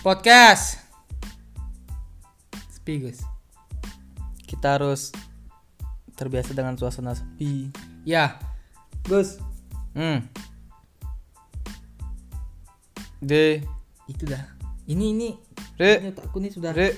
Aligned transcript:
Podcast. 0.00 0.80
Sepi 2.72 3.04
guys. 3.04 3.20
Kita 4.48 4.80
harus 4.80 5.12
terbiasa 6.16 6.56
dengan 6.56 6.72
suasana 6.80 7.12
sepi. 7.12 7.68
Ya, 8.08 8.40
Gus. 9.04 9.36
Hmm. 9.92 10.24
D. 13.20 13.60
Itu 14.08 14.24
dah. 14.24 14.40
Ini 14.88 15.04
ini. 15.12 15.36
Re. 15.76 16.00
Ini 16.00 16.16
otakku 16.16 16.40
nih 16.40 16.56
sudah. 16.56 16.72
Re. 16.72 16.96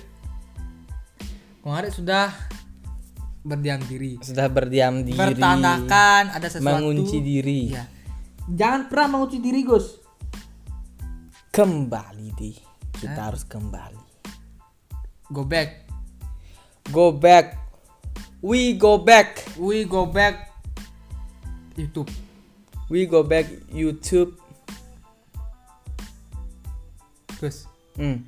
Kemarin 1.58 1.90
sudah 1.90 2.30
berdiam 3.42 3.82
diri. 3.82 4.22
Sudah 4.22 4.46
berdiam 4.46 5.02
diri. 5.02 5.18
Bertandakan 5.18 6.38
ada 6.38 6.46
sesuatu. 6.46 6.78
Mengunci 6.78 7.18
diri. 7.18 7.74
Iya. 7.74 7.82
Jangan 8.46 8.86
pernah 8.86 9.18
mengunci 9.18 9.42
diri 9.42 9.66
Gus. 9.66 9.98
Kembali 11.50 12.30
di. 12.38 12.71
Kita 13.02 13.34
harus 13.34 13.42
kembali. 13.42 13.98
Go 15.34 15.42
back. 15.42 15.90
Go 16.94 17.10
back. 17.10 17.58
We 18.38 18.78
go 18.78 18.98
back. 19.02 19.42
We 19.58 19.82
go 19.82 20.06
back. 20.06 20.54
YouTube. 21.74 22.10
We 22.86 23.10
go 23.10 23.26
back 23.26 23.50
YouTube. 23.74 24.38
Gus. 27.42 27.66
Hmm. 27.98 28.22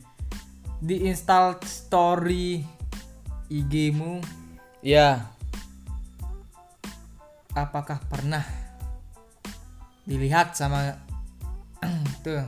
Diinstal 0.82 1.62
story 1.62 2.66
IG-mu 3.48 4.18
Ya. 4.84 5.34
apakah 7.54 8.02
pernah 8.10 8.42
dilihat 10.02 10.58
sama 10.58 10.98
tuh 12.26 12.42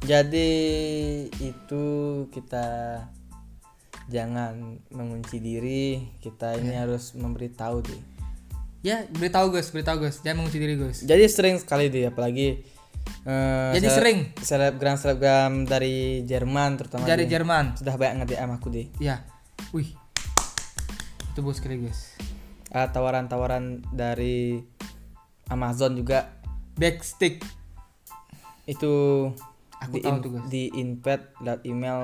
Jadi 0.00 0.50
itu 1.38 1.84
kita 2.28 2.66
jangan 4.06 4.54
mengunci 4.88 5.38
diri. 5.38 6.00
Kita 6.18 6.56
ini 6.56 6.74
harus 6.74 7.12
memberitahu 7.12 7.76
deh. 7.82 8.02
ya 8.80 9.04
beritahu 9.06 9.52
Gus 9.52 9.68
beritahu 9.68 10.00
Gus 10.00 10.24
jangan 10.24 10.40
mengunci 10.40 10.56
diri 10.56 10.72
Gus 10.72 11.04
Jadi 11.04 11.28
sering 11.28 11.60
sekali 11.60 11.92
deh 11.92 12.08
apalagi 12.08 12.64
eh, 13.28 13.70
Jadi 13.76 13.84
seleb- 13.84 13.92
sering? 13.94 14.18
selebgram 14.40 14.96
selebgram 14.96 15.52
dari 15.64 16.24
Jerman 16.24 16.80
terutama 16.80 17.04
dari 17.04 17.28
deh. 17.28 17.30
Jerman 17.30 17.76
sudah 17.76 17.92
banyak 17.94 18.24
nge-DM 18.24 18.50
aku 18.50 18.72
deh. 18.72 18.88
ya 18.96 19.20
wih 19.70 19.92
itu 21.26 21.40
bos 21.40 21.60
sekali 21.60 21.76
Gus 21.78 22.16
Ah, 22.70 22.88
tawaran-tawaran 22.88 23.84
dari 23.90 24.64
Amazon 25.46 25.92
juga 25.92 26.40
backstick 26.72 27.44
itu 28.64 28.94
Aku 29.88 29.96
di, 29.96 30.00
tahu 30.04 30.12
in- 30.12 30.22
tuh, 30.22 30.30
Gus. 30.36 30.44
di 30.52 30.62
invite 30.76 31.24
lewat 31.40 31.60
email 31.64 32.00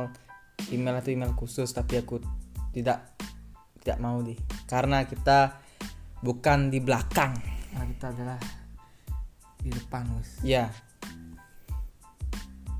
email 0.72 0.96
itu 0.98 1.10
email 1.12 1.32
khusus 1.36 1.68
tapi 1.70 2.00
aku 2.00 2.20
tidak 2.72 3.12
tidak 3.84 3.98
mau 4.00 4.18
deh 4.24 4.36
karena 4.64 5.04
kita 5.04 5.60
bukan 6.24 6.72
di 6.72 6.80
belakang 6.80 7.36
nah 7.76 7.84
kita 7.84 8.10
adalah 8.16 8.40
di 9.60 9.68
depan 9.68 10.08
Gus 10.16 10.40
ya 10.40 10.72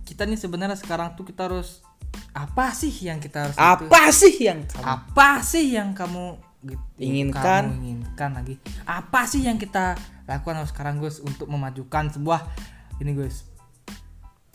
kita 0.09 0.25
nih 0.25 0.41
sebenarnya 0.41 0.79
sekarang 0.81 1.13
tuh 1.13 1.29
kita 1.29 1.51
harus 1.53 1.85
apa 2.33 2.73
sih 2.73 2.93
yang 2.93 3.21
kita 3.21 3.49
harus 3.49 3.57
itu? 3.57 3.65
apa 3.65 4.03
sih 4.13 4.35
yang 4.41 4.61
kamu 4.65 4.85
apa 4.85 5.31
sih 5.45 5.65
yang 5.73 5.91
kamu 5.93 6.37
gitu, 6.65 6.85
Inginkan. 7.01 7.69
kamu 7.69 7.81
inginkan 7.85 8.31
lagi 8.33 8.55
apa 8.89 9.21
sih 9.29 9.45
yang 9.45 9.61
kita 9.61 9.97
lakukan 10.25 10.65
sekarang 10.65 11.01
Gus 11.01 11.21
untuk 11.21 11.49
memajukan 11.49 12.09
sebuah 12.13 12.45
ini 13.01 13.13
Gus 13.13 13.56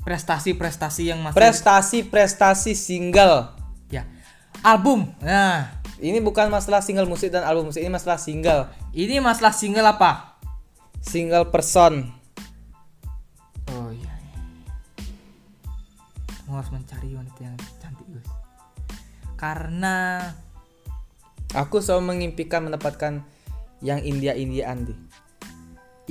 prestasi-prestasi 0.02 1.14
yang 1.14 1.20
masih 1.22 1.38
prestasi-prestasi 1.38 2.74
single. 2.74 3.54
Ya 3.90 4.06
album. 4.66 5.12
Nah. 5.22 5.82
Ini 6.02 6.18
bukan 6.18 6.50
masalah 6.50 6.82
single 6.82 7.06
musik 7.06 7.30
dan 7.30 7.46
album 7.46 7.70
musik 7.70 7.86
ini 7.86 7.94
masalah 7.94 8.18
single. 8.18 8.66
Ini 8.90 9.22
masalah 9.22 9.54
single 9.54 9.86
apa? 9.86 10.42
Single 10.98 11.46
person. 11.54 12.10
Oh 13.70 13.94
iya, 13.94 14.10
iya. 14.10 14.42
kamu 16.44 16.58
harus 16.58 16.72
mencari 16.74 17.14
wanita 17.14 17.40
yang 17.46 17.56
cantik 17.80 18.04
Gus 18.12 18.28
karena 19.40 20.20
aku 21.56 21.80
selalu 21.80 22.14
mengimpikan 22.14 22.68
mendapatkan 22.68 23.24
yang 23.80 24.04
India 24.04 24.36
Indiaan 24.36 24.90
deh 24.90 25.00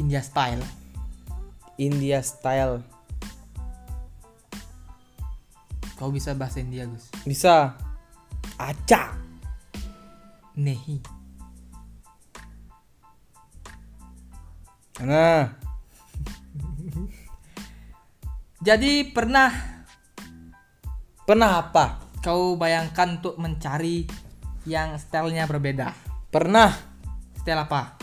India 0.01 0.25
style. 0.25 0.63
India 1.77 2.25
style 2.25 2.81
kau 6.01 6.09
bisa 6.09 6.33
bahasa 6.33 6.65
India 6.65 6.89
Gus. 6.89 7.13
Bisa. 7.29 7.77
Acak 8.57 9.21
nehi. 10.57 10.97
Nah 15.05 15.53
jadi 18.67 19.05
pernah. 19.13 19.53
Pernah 21.29 21.51
apa? 21.69 22.01
Kau 22.25 22.57
bayangkan 22.57 23.21
untuk 23.21 23.37
mencari 23.37 24.09
yang 24.65 24.97
stylenya 24.97 25.45
berbeda? 25.45 25.93
Pernah. 26.33 26.73
Style 27.37 27.61
apa? 27.61 28.01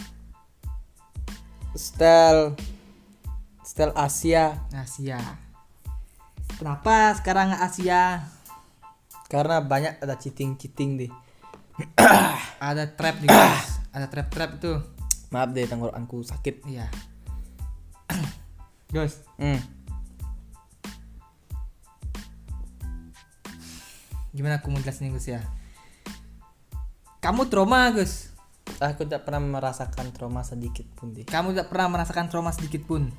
Style. 1.73 2.53
Style 3.65 3.93
Asia. 3.97 4.55
Asia 4.71 5.46
kenapa 6.57 7.13
sekarang 7.15 7.53
Asia? 7.53 8.25
Karena 9.29 9.61
banyak 9.61 10.01
ada 10.01 10.17
cheating 10.17 10.57
cheating 10.57 10.97
deh. 10.97 11.11
Ada 12.57 12.89
trap 12.97 13.21
juga 13.21 13.37
Gus. 13.37 13.69
ada 13.95 14.09
trap 14.09 14.33
trap 14.33 14.57
itu. 14.57 14.81
Maaf 15.29 15.53
deh 15.53 15.69
tenggorokanku 15.69 16.25
sakit. 16.25 16.65
Iya. 16.65 16.89
Gus 18.93 19.21
hmm. 19.37 19.61
gimana 24.33 24.61
aku 24.61 24.69
mau 24.69 24.81
jelasin 24.81 25.13
Gus 25.13 25.29
ya? 25.29 25.41
Kamu 27.21 27.45
trauma 27.51 27.93
Gus 27.93 28.33
aku 28.77 29.09
tidak 29.09 29.25
pernah 29.25 29.41
merasakan 29.41 30.13
trauma 30.13 30.45
sedikit 30.45 30.85
pun 30.93 31.13
deh. 31.13 31.25
Kamu 31.25 31.53
tidak 31.53 31.69
pernah 31.73 31.99
merasakan 31.99 32.29
trauma 32.29 32.53
sedikit 32.53 32.85
pun. 32.85 33.09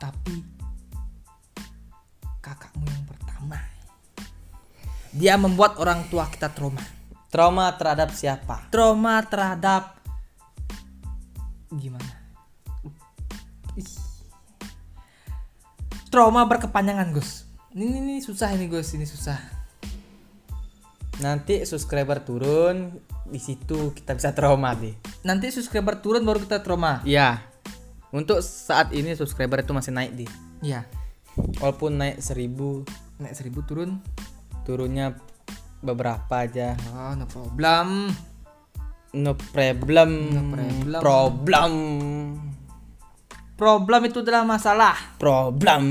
Tapi 0.00 0.53
kakakmu 2.44 2.84
yang 2.84 3.06
pertama. 3.08 3.58
Dia 5.16 5.40
membuat 5.40 5.80
orang 5.80 6.04
tua 6.12 6.28
kita 6.28 6.52
trauma. 6.52 6.84
Trauma 7.32 7.72
terhadap 7.72 8.12
siapa? 8.12 8.68
Trauma 8.68 9.24
terhadap 9.24 9.96
gimana? 11.72 12.12
Trauma 16.12 16.44
berkepanjangan 16.44 17.10
Gus. 17.16 17.48
Ini, 17.72 17.98
ini 17.98 18.14
susah 18.20 18.52
ini 18.52 18.68
Gus. 18.68 18.92
Ini 18.92 19.08
susah. 19.08 19.40
Nanti 21.24 21.64
subscriber 21.64 22.20
turun 22.20 23.00
di 23.24 23.40
situ 23.40 23.96
kita 23.96 24.12
bisa 24.12 24.36
trauma 24.36 24.76
deh 24.76 24.92
nanti 25.24 25.48
subscriber 25.48 25.96
turun 25.98 26.22
baru 26.22 26.38
kita 26.44 26.60
trauma. 26.60 27.00
Ya 27.08 27.40
untuk 28.12 28.38
saat 28.44 28.92
ini 28.92 29.16
subscriber 29.16 29.64
itu 29.64 29.72
masih 29.72 29.90
naik 29.90 30.12
deh 30.14 30.30
ya 30.62 30.84
walaupun 31.60 31.98
naik 31.98 32.22
seribu 32.22 32.82
naik 33.18 33.34
seribu 33.34 33.62
turun? 33.66 34.02
turunnya 34.64 35.12
beberapa 35.84 36.40
aja. 36.40 36.72
Oh 36.96 37.12
no 37.12 37.28
problem. 37.28 38.08
No 39.14 39.32
problem. 39.36 40.10
No 40.32 40.42
problem. 40.50 41.00
problem. 41.04 41.72
Problem 43.54 44.00
itu 44.08 44.24
adalah 44.24 44.42
masalah. 44.42 44.96
Problem. 45.20 45.84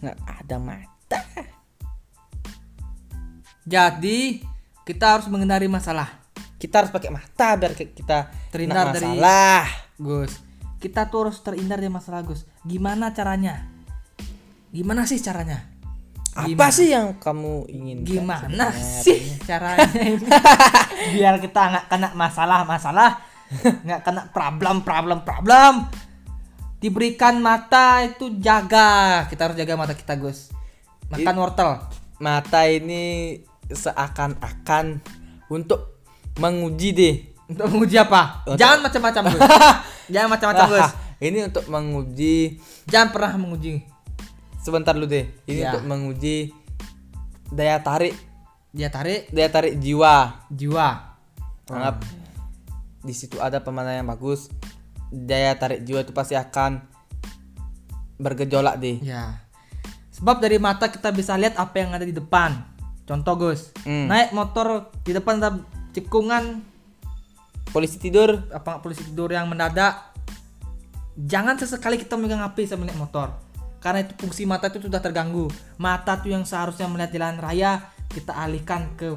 Nggak 0.00 0.16
ada 0.22 0.56
mata. 0.56 1.20
Jadi 3.66 4.40
kita 4.86 5.18
harus 5.18 5.26
menghindari 5.26 5.66
masalah. 5.66 6.22
Kita 6.56 6.80
harus 6.86 6.94
pakai 6.94 7.10
mata 7.12 7.58
biar 7.58 7.74
kita 7.74 8.30
Terhindar 8.54 8.94
dari- 8.94 9.02
masalah. 9.04 9.66
Gus. 9.98 10.32
Kita 10.78 11.10
tuh 11.10 11.28
harus 11.28 11.42
terhindar 11.42 11.82
dari 11.82 11.90
masalah 11.90 12.22
Gus. 12.22 12.46
Gimana 12.62 13.10
caranya 13.12 13.75
gimana 14.70 15.06
sih 15.06 15.18
caranya? 15.22 15.76
Apa 16.36 16.68
sih 16.68 16.92
yang 16.92 17.16
kamu 17.16 17.64
ingin 17.72 17.98
gimana 18.04 18.68
sih 18.76 19.40
caranya? 19.48 19.88
Biar 21.16 21.40
kita 21.40 21.60
nggak 21.72 21.86
kena 21.88 22.08
masalah-masalah 22.12 23.24
nggak 23.56 24.00
kena 24.02 24.22
problem 24.34 24.82
problem 24.82 25.22
problem 25.22 25.86
diberikan 26.76 27.40
mata 27.40 28.04
itu 28.04 28.36
jaga. 28.36 29.24
Kita 29.32 29.48
harus 29.48 29.56
jaga 29.56 29.80
mata 29.80 29.96
kita 29.96 30.14
Gus. 30.20 30.52
Makan 31.08 31.36
wortel. 31.40 31.72
mata 32.16 32.64
ini 32.64 33.36
seakan-akan 33.68 35.04
untuk 35.52 36.00
menguji 36.40 36.88
deh. 36.96 37.16
Untuk 37.48 37.76
menguji 37.76 37.96
apa? 38.00 38.44
Jangan 38.56 38.88
macam-macam 38.88 39.22
Gus. 39.36 39.42
Jangan 40.14 40.28
macam-macam 40.32 40.64
Gus. 40.68 40.90
Ini 41.16 41.48
untuk 41.48 41.64
menguji 41.72 42.60
jangan 42.84 43.08
pernah 43.08 43.40
menguji 43.40 43.80
sebentar 44.66 44.92
lu 44.92 45.06
deh. 45.06 45.30
Ini 45.46 45.62
Ya. 45.62 45.70
untuk 45.70 45.86
menguji 45.86 46.50
daya 47.48 47.78
tarik 47.78 48.18
Dia 48.74 48.90
tarik 48.90 49.30
daya 49.30 49.48
tarik 49.48 49.78
jiwa. 49.78 50.44
jiwa. 50.50 50.88
Anggap 51.66 52.02
di 53.00 53.14
situ 53.14 53.38
ada 53.38 53.62
pemandangan 53.62 54.02
yang 54.02 54.10
bagus. 54.10 54.50
Daya 55.08 55.54
tarik 55.54 55.80
jiwa 55.80 56.02
itu 56.02 56.10
pasti 56.10 56.34
akan 56.34 56.82
bergejolak 58.16 58.76
deh. 58.76 58.98
Ya. 59.00 59.40
Sebab 60.10 60.40
dari 60.40 60.56
mata 60.56 60.88
kita 60.88 61.08
bisa 61.10 61.36
lihat 61.36 61.54
apa 61.54 61.76
yang 61.76 61.92
ada 61.92 62.02
di 62.02 62.12
depan. 62.12 62.64
Contoh 63.06 63.38
Gus, 63.38 63.70
Hmm. 63.86 64.10
naik 64.10 64.34
motor 64.34 64.90
di 65.00 65.14
depan 65.14 65.38
ada 65.38 65.62
cikungan 65.92 66.74
Polisi 67.66 67.96
tidur. 67.96 68.40
apa 68.50 68.80
polisi 68.80 69.04
tidur 69.04 69.28
yang 69.28 69.46
mendadak. 69.46 70.16
Jangan 71.14 71.56
sesekali 71.56 71.96
kita 71.96 72.16
megang 72.16 72.40
HP 72.40 72.64
sambil 72.64 72.88
naik 72.88 72.96
motor. 72.96 73.36
Karena 73.86 74.02
itu 74.02 74.18
fungsi 74.18 74.42
mata 74.50 74.66
itu 74.66 74.82
sudah 74.82 74.98
terganggu. 74.98 75.46
Mata 75.78 76.18
tuh 76.18 76.34
yang 76.34 76.42
seharusnya 76.42 76.90
melihat 76.90 77.14
jalan 77.14 77.38
raya 77.38 77.86
kita 78.10 78.34
alihkan 78.34 78.98
ke 78.98 79.14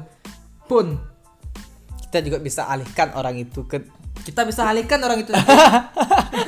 pun. 0.70 0.94
Kita 2.06 2.22
juga 2.22 2.38
bisa 2.38 2.70
alihkan 2.70 3.10
orang 3.18 3.34
itu 3.42 3.66
ke 3.66 3.82
Kita 4.22 4.46
bisa 4.46 4.70
alihkan 4.70 5.02
orang 5.02 5.26
itu. 5.26 5.34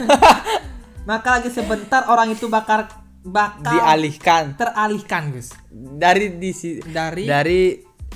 Maka 1.10 1.42
lagi 1.42 1.50
sebentar 1.50 2.06
orang 2.06 2.30
itu 2.30 2.46
bakar 2.46 2.86
bakal 3.26 3.74
dialihkan 3.74 4.54
teralihkan, 4.54 5.34
Gus. 5.34 5.50
dari 5.74 6.38
di 6.38 6.50
Dari 6.94 7.26
dari 7.26 7.62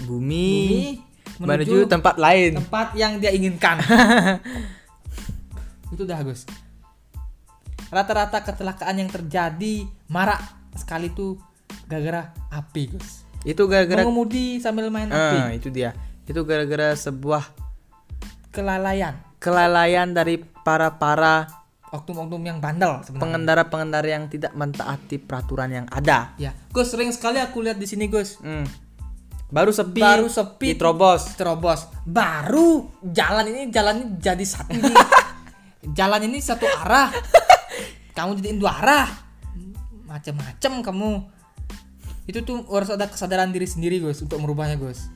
bumi, 0.06 0.54
bumi 1.34 1.42
menuju, 1.42 1.90
tempat 1.90 2.14
lain. 2.14 2.62
tempat 2.62 2.94
yang 2.94 3.18
dia 3.18 3.34
inginkan. 3.34 3.82
itu 5.94 6.02
dah 6.06 6.22
Gus. 6.22 6.46
Rata-rata 7.88 8.42
kecelakaan 8.42 8.96
yang 8.96 9.08
terjadi 9.08 9.86
marak 10.06 10.42
sekali 10.72 11.08
tuh 11.08 11.38
gara-gara 11.84 12.34
api 12.50 12.90
Gus. 12.90 13.22
Itu 13.42 13.66
gara-gara 13.66 14.02
Mengemudi 14.02 14.58
sambil 14.58 14.88
main 14.88 15.06
Ah, 15.08 15.46
api. 15.46 15.56
itu 15.56 15.68
dia. 15.68 15.94
Itu 16.24 16.42
gara-gara 16.42 16.92
sebuah 16.92 17.46
Kelalaian. 18.50 19.14
kelalaian 19.36 20.10
dari 20.10 20.36
para-para 20.40 21.46
Oknum-oknum 21.86 22.42
yang 22.42 22.58
bandel 22.58 22.98
sebenarnya. 23.00 23.22
pengendara-pengendara 23.22 24.08
yang 24.10 24.26
tidak 24.26 24.50
mentaati 24.52 25.16
peraturan 25.16 25.70
yang 25.70 25.86
ada. 25.88 26.34
Ya, 26.34 26.50
Gus 26.68 26.90
sering 26.90 27.08
sekali 27.08 27.38
aku 27.38 27.62
lihat 27.62 27.78
di 27.78 27.86
sini 27.86 28.10
Gus. 28.10 28.42
Hmm. 28.42 28.66
Baru 29.46 29.70
sepi, 29.70 30.02
Baru 30.02 30.26
sepi. 30.26 30.74
diterobos. 30.74 31.38
Terobos. 31.38 31.86
Baru 32.02 32.90
jalan 33.00 33.46
ini 33.46 33.70
jalan 33.70 33.94
ini 33.96 34.06
jadi 34.18 34.42
satu 34.42 34.74
jalan 35.98 36.20
ini 36.26 36.42
satu 36.42 36.66
arah. 36.66 37.14
Kamu 38.16 38.40
jadiin 38.40 38.56
dua 38.56 38.72
arah. 38.80 39.08
Macem-macem 40.08 40.80
kamu. 40.80 41.28
Itu 42.24 42.42
tuh 42.42 42.64
harus 42.66 42.88
ada 42.88 43.06
kesadaran 43.06 43.52
diri 43.52 43.68
sendiri 43.68 44.00
Gus 44.00 44.18
untuk 44.18 44.40
merubahnya 44.40 44.80
Gus. 44.80 45.12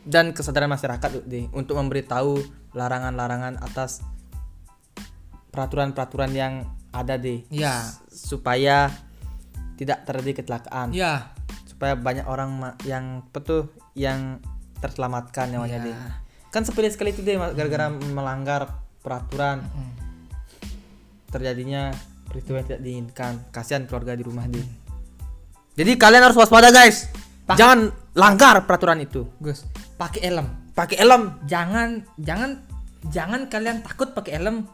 dan 0.00 0.32
kesadaran 0.32 0.72
masyarakat 0.72 1.28
deh 1.28 1.52
untuk 1.52 1.76
memberitahu 1.76 2.40
larangan-larangan 2.72 3.60
atas 3.60 4.00
peraturan-peraturan 5.52 6.32
yang 6.32 6.64
ada 6.90 7.20
deh 7.20 7.44
Ya. 7.52 7.84
supaya 8.08 8.88
tidak 9.76 10.08
terjadi 10.08 10.40
kecelakaan 10.40 10.96
Ya. 10.96 11.36
supaya 11.68 12.00
banyak 12.00 12.24
orang 12.24 12.74
yang 12.88 13.20
apa 13.22 13.38
tuh 13.44 13.62
yang 13.92 14.40
terselamatkan 14.80 15.52
nyawanya 15.52 15.78
Ya. 15.78 15.86
deh 15.92 15.96
kan 16.48 16.64
sepele 16.64 16.88
sekali 16.88 17.12
itu 17.12 17.20
deh 17.20 17.36
gara-gara 17.36 17.92
melanggar 17.92 18.72
peraturan 19.04 19.60
Hmm. 19.62 19.92
terjadinya 21.28 21.92
peristiwa 22.30 22.62
yang 22.62 22.68
tidak 22.70 22.82
diinginkan. 22.86 23.32
Kasihan 23.50 23.84
keluarga 23.90 24.14
di 24.14 24.22
rumah 24.22 24.46
deh 24.46 24.90
jadi 25.80 25.96
kalian 25.96 26.28
harus 26.28 26.36
waspada 26.38 26.68
guys. 26.74 27.08
Jangan 27.50 27.88
langgar 28.14 28.68
peraturan 28.68 29.00
itu. 29.02 29.26
Gus, 29.42 29.66
pakai 29.98 30.28
helm. 30.28 30.46
pakai 30.76 31.00
helm. 31.02 31.40
Jangan 31.48 32.04
jangan 32.20 32.60
jangan 33.08 33.48
kalian 33.48 33.80
takut 33.80 34.12
pakai 34.12 34.38
helm. 34.38 34.68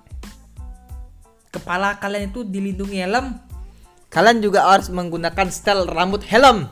Kepala 1.54 1.96
kalian 2.02 2.34
itu 2.34 2.42
dilindungi 2.42 2.98
helm. 3.00 3.38
Kalian 4.10 4.42
juga 4.42 4.66
harus 4.66 4.90
menggunakan 4.90 5.46
style 5.46 5.86
rambut 5.86 6.26
helm. 6.26 6.68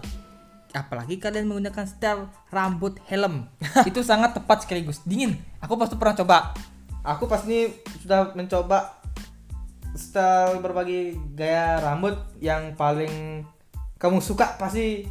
apalagi 0.75 1.23
kalian 1.23 1.47
menggunakan 1.47 1.87
style 1.87 2.27
rambut 2.51 2.99
helm. 3.07 3.47
Itu 3.91 4.03
sangat 4.03 4.35
tepat 4.35 4.67
sekaligus 4.67 5.07
dingin. 5.07 5.39
Aku 5.63 5.79
pasti 5.79 5.95
pernah 5.95 6.19
coba. 6.19 6.51
Aku 7.07 7.31
pas 7.31 7.47
ini 7.47 7.71
sudah 8.03 8.35
mencoba 8.35 8.99
style 9.95 10.59
berbagai 10.59 11.15
gaya 11.39 11.79
rambut 11.79 12.19
yang 12.43 12.75
paling 12.75 13.47
kamu 13.97 14.19
suka 14.19 14.59
pasti 14.59 15.07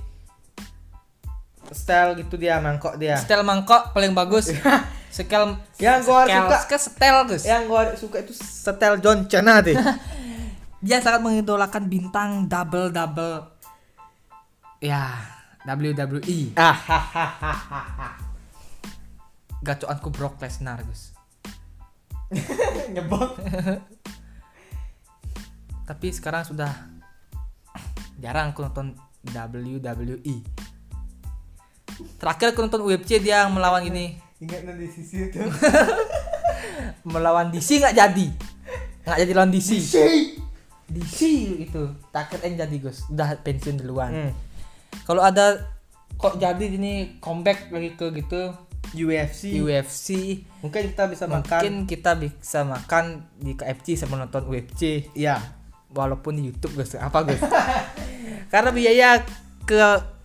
style 1.71 2.19
gitu 2.19 2.35
dia 2.35 2.59
mangkok 2.59 2.99
dia. 2.99 3.17
style 3.17 3.41
mangkok 3.47 3.95
paling 3.95 4.13
bagus. 4.13 4.51
Style 5.13 5.61
Yang 5.77 6.09
gua 6.09 6.25
suka- 6.25 6.65
ke 6.65 6.77
style 6.81 7.19
Gus. 7.29 7.43
Yang 7.45 7.63
gua 7.69 7.81
suka 7.93 8.17
itu 8.25 8.33
style 8.33 8.97
John 8.97 9.29
Cena 9.29 9.61
deh. 9.61 9.77
dia 10.85 10.97
sangat 10.99 11.21
mengidolakan 11.21 11.85
bintang 11.85 12.49
double 12.49 12.89
double 12.89 13.45
ya 14.83 15.15
WWE 15.63 16.51
ah, 16.59 16.75
gacoanku 19.63 20.09
Brock 20.11 20.41
Lesnar 20.41 20.81
Gus. 20.83 21.15
Nyebok. 22.97 23.37
Tapi 25.83 26.11
sekarang 26.11 26.47
sudah 26.47 26.71
jarang 28.21 28.55
aku 28.55 28.63
nonton 28.63 28.95
WWE 29.27 30.63
terakhir 32.17 32.53
aku 32.53 32.65
nonton 32.65 32.83
UFC 32.87 33.21
dia 33.21 33.45
melawan 33.49 33.85
ini. 33.85 34.17
Ingat 34.41 34.75
di 34.75 34.87
sisi 34.89 35.29
itu. 35.29 35.39
melawan 37.11 37.51
DC 37.53 37.79
nggak 37.79 37.95
jadi. 37.95 38.27
Nggak 39.03 39.17
jadi 39.23 39.31
lawan 39.35 39.51
DC 39.53 39.69
DC 40.89 41.19
itu. 41.63 41.83
Terakhir 42.11 42.39
yang 42.43 42.55
jadi 42.67 42.75
Gus. 42.79 43.07
Udah 43.11 43.37
pensiun 43.39 43.79
duluan. 43.79 44.11
Hmm. 44.11 44.33
kalau 45.09 45.25
ada 45.25 45.73
kok 46.21 46.37
jadi 46.37 46.69
ini 46.69 47.17
comeback 47.17 47.73
lagi 47.73 47.97
ke 47.97 48.13
gitu? 48.13 48.53
UFC. 48.93 49.57
UFC 49.57 50.07
Mungkin 50.61 50.93
kita 50.93 51.09
bisa 51.09 51.25
makan. 51.25 51.41
mungkin 51.41 51.75
kita 51.89 52.11
bisa 52.13 52.61
makan 52.61 53.25
di 53.41 53.57
KFC 53.57 53.97
sama 53.97 54.21
nonton 54.21 54.45
UFC 54.45 55.09
Iya. 55.17 55.41
Walaupun 55.93 56.37
di 56.37 56.49
YouTube 56.49 56.81
Gus. 56.81 56.97
Apa 56.97 57.25
Gus? 57.25 57.41
Karena 58.53 58.69
biaya 58.73 59.21
ke 59.63 59.81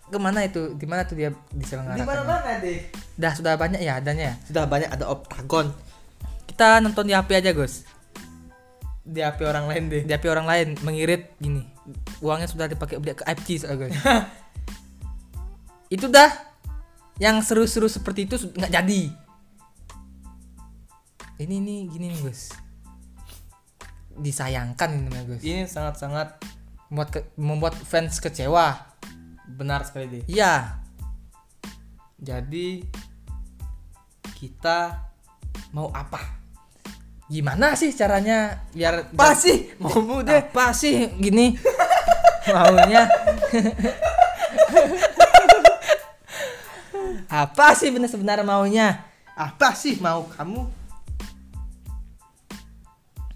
ke 0.08 0.18
mana 0.20 0.48
itu? 0.48 0.72
Di 0.74 0.88
mana 0.88 1.04
tuh 1.04 1.16
dia 1.20 1.30
Di 1.30 1.60
diselenggarakan 1.60 2.08
mana-mana 2.08 2.52
deh. 2.64 2.80
dah 3.14 3.32
sudah 3.36 3.60
banyak 3.60 3.80
ya 3.84 4.00
adanya? 4.00 4.40
Sudah 4.48 4.64
banyak 4.64 4.88
ada 4.88 5.04
oktagon 5.08 5.68
kita 6.58 6.82
nonton 6.82 7.06
di 7.06 7.14
HP 7.14 7.38
aja 7.38 7.54
Gus. 7.54 7.86
Di 9.06 9.22
HP 9.22 9.46
orang 9.46 9.70
lain 9.70 9.86
deh. 9.86 10.02
di 10.02 10.10
HP 10.10 10.26
orang 10.26 10.42
lain 10.42 10.74
mengirit 10.82 11.38
gini. 11.38 11.62
Uangnya 12.18 12.50
sudah 12.50 12.66
dipakai 12.66 12.98
beli 12.98 13.14
ke 13.14 13.22
soalnya, 13.62 13.86
Gus. 13.86 13.94
Itu 15.94 16.10
dah 16.10 16.34
yang 17.22 17.38
seru-seru 17.46 17.86
seperti 17.86 18.26
itu 18.26 18.50
nggak 18.58 18.74
jadi. 18.74 19.02
Ini 21.38 21.56
nih 21.62 21.80
gini 21.94 22.10
nih 22.10 22.26
Gus 22.26 22.50
disayangkan 24.18 24.90
ini 24.94 25.20
Gus. 25.24 25.40
Ini 25.42 25.64
sangat-sangat 25.64 26.38
membuat 26.90 27.08
ke- 27.14 27.28
membuat 27.38 27.74
fans 27.78 28.18
kecewa. 28.18 28.86
benar 29.48 29.80
sekali 29.80 30.06
deh. 30.12 30.22
iya. 30.28 30.76
Jadi 32.20 32.84
kita 34.36 35.08
mau 35.72 35.88
apa? 35.88 36.20
Gimana 37.32 37.72
sih 37.72 37.88
caranya 37.96 38.68
biar 38.76 39.08
apa 39.08 39.32
sih? 39.32 39.72
Mau 39.80 40.20
deh? 40.20 40.52
apa 40.52 40.76
sih? 40.76 41.08
Gini. 41.16 41.56
Maunya. 42.52 43.08
Apa 47.28 47.76
sih 47.76 47.92
benar 47.92 48.08
sebenarnya 48.08 48.40
maunya? 48.40 49.04
Apa 49.36 49.76
sih 49.76 50.00
mau 50.00 50.24
kamu? 50.32 50.64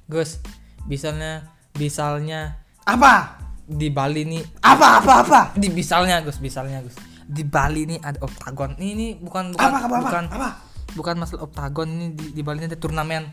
Gus 0.09 0.41
misalnya 0.85 1.47
misalnya 1.75 2.59
Apa? 2.83 3.39
di 3.63 3.89
Bali 3.89 4.27
nih 4.27 4.43
Apa 4.61 4.99
apa 4.99 5.13
apa? 5.23 5.41
di 5.55 5.71
misalnya 5.71 6.19
Gus 6.21 6.39
misalnya 6.39 6.83
Gus 6.83 6.99
di 7.23 7.47
Bali 7.47 7.87
nih 7.87 7.99
ada 8.03 8.19
oktagon 8.21 8.77
ini, 8.77 8.91
ini 8.93 9.07
bukan 9.17 9.55
bukan 9.55 9.63
Apa 9.65 9.79
apa 9.79 9.87
apa? 9.87 9.99
bukan 10.03 10.25
Apa? 10.29 10.49
bukan 10.93 11.15
masalah 11.17 11.43
oktagon 11.47 11.89
ini 11.89 12.07
di, 12.13 12.25
di 12.33 12.43
Bali 12.43 12.61
ini 12.61 12.69
ada 12.69 12.77
turnamen 12.77 13.31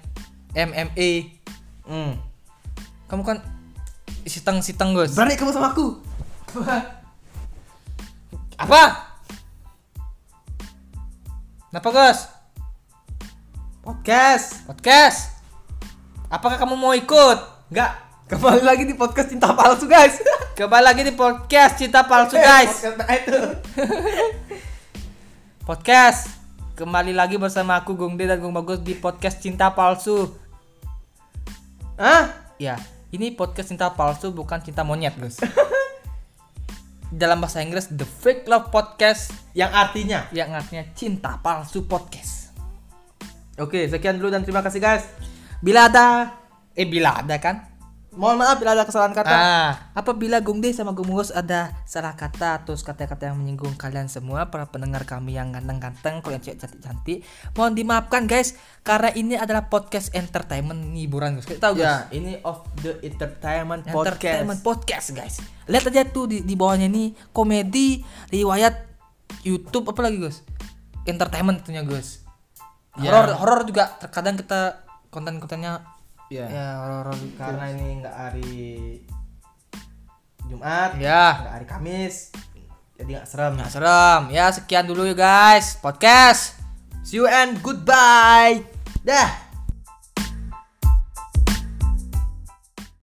MMA 0.51 1.11
Hmm. 1.83 2.13
kamu 3.05 3.21
kan 3.25 3.37
siteng-siteng 4.21 4.93
Gus 4.93 5.17
Berani 5.17 5.33
kamu 5.33 5.49
sama 5.49 5.73
aku? 5.73 5.97
apa 8.59 8.81
Kenapa 11.69 11.89
Gus 11.89 12.19
Podcast. 13.81 14.65
podcast 14.65 15.38
apakah 16.29 16.61
kamu 16.61 16.77
mau 16.77 16.93
ikut 16.93 17.37
Enggak. 17.73 17.91
Kembali 18.29 18.61
lagi 18.61 18.85
di 18.85 18.93
podcast 18.93 19.33
cinta 19.33 19.53
palsu 19.57 19.89
guys. 19.89 20.21
Kembali 20.59 20.83
lagi 20.85 21.01
di 21.01 21.13
podcast 21.17 21.81
Cinta 21.81 22.05
Palsu 22.05 22.37
guys. 22.37 22.83
Podcast 22.83 23.13
itu. 23.25 23.41
Podcast. 25.69 26.21
Kembali 26.77 27.13
lagi 27.13 27.41
bersama 27.41 27.77
aku 27.77 27.97
Gung 27.97 28.17
De 28.17 28.29
dan 28.29 28.37
Gung 28.41 28.53
Bagus 28.53 28.81
di 28.85 28.93
podcast 28.97 29.41
Cinta 29.41 29.73
Palsu. 29.73 30.29
Hah? 31.97 32.53
Ya, 32.59 32.77
ini 33.09 33.33
podcast 33.33 33.71
cinta 33.71 33.87
palsu 33.93 34.29
bukan 34.35 34.59
cinta 34.61 34.83
monyet, 34.83 35.15
Gus. 35.15 35.39
Dalam 37.09 37.41
bahasa 37.41 37.63
Inggris 37.63 37.89
The 37.89 38.05
Fake 38.05 38.45
Love 38.45 38.69
Podcast 38.69 39.31
Yang 39.57 39.71
artinya. 39.73 40.19
yang 40.35 40.53
artinya 40.53 40.85
cinta 40.91 41.39
palsu 41.41 41.87
podcast. 41.87 42.51
Oke, 43.57 43.87
sekian 43.87 44.19
dulu 44.19 44.27
dan 44.27 44.43
terima 44.43 44.59
kasih 44.59 44.83
guys. 44.83 45.07
Bila 45.59 45.91
ada 45.91 46.35
eh 46.71 46.87
bila 46.87 47.19
ada 47.19 47.35
kan? 47.35 47.69
Mohon 48.09 48.41
maaf 48.41 48.57
bila 48.57 48.73
ada 48.73 48.89
kesalahan 48.89 49.13
kata. 49.13 49.31
Ah, 49.31 49.71
apabila 49.93 50.41
Gung 50.41 50.65
De 50.65 50.73
sama 50.73 50.97
Gung 50.97 51.13
ada 51.13 51.77
salah 51.85 52.17
kata 52.17 52.63
atau 52.63 52.73
kata-kata 52.73 53.29
yang 53.29 53.37
menyinggung 53.37 53.77
kalian 53.77 54.09
semua 54.09 54.49
para 54.49 54.65
pendengar 54.65 55.05
kami 55.05 55.37
yang 55.37 55.53
ganteng-ganteng, 55.53 56.25
cewek 56.25 56.57
cantik-cantik, 56.57 57.21
mohon 57.53 57.77
dimaafkan 57.77 58.25
guys 58.25 58.57
karena 58.81 59.13
ini 59.13 59.37
adalah 59.37 59.69
podcast 59.69 60.09
entertainment 60.17 60.89
hiburan 60.97 61.37
guys. 61.37 61.45
Kita 61.45 61.69
tahu 61.69 61.73
guys. 61.77 61.85
Ya, 61.85 61.95
ini 62.09 62.41
of 62.41 62.65
the 62.81 62.97
entertainment 63.05 63.85
podcast. 63.85 64.25
Entertainment 64.25 64.59
podcast 64.65 65.07
guys. 65.13 65.35
Lihat 65.69 65.85
aja 65.93 66.01
tuh 66.09 66.25
di, 66.33 66.41
di 66.41 66.57
bawahnya 66.57 66.89
nih 66.89 67.13
komedi, 67.29 68.01
riwayat 68.33 68.89
YouTube 69.45 69.93
apa 69.93 70.01
lagi 70.01 70.17
guys? 70.17 70.41
Entertainment 71.05 71.61
tentunya 71.61 71.85
guys. 71.85 72.25
Ya. 72.97 73.13
Horor 73.13 73.37
horor 73.37 73.59
juga 73.69 73.95
terkadang 74.01 74.33
kita 74.33 74.88
konten-kontennya 75.09 75.81
Ya. 76.29 76.45
ya 76.45 76.67
horor 76.85 77.09
Karena 77.37 77.73
ini 77.73 78.05
nggak 78.05 78.15
hari 78.15 78.53
Jumat, 80.45 80.97
ya 81.01 81.41
nggak 81.41 81.53
hari 81.61 81.67
Kamis, 81.69 82.29
jadi 82.97 83.09
nggak 83.21 83.27
serem. 83.29 83.53
Nah, 83.57 83.69
serem. 83.69 84.21
Ya, 84.29 84.49
sekian 84.53 84.85
dulu 84.85 85.09
ya 85.09 85.15
guys. 85.17 85.77
Podcast. 85.81 86.57
See 87.01 87.17
you 87.17 87.25
and 87.25 87.57
goodbye. 87.65 88.61
Dah. 89.01 89.48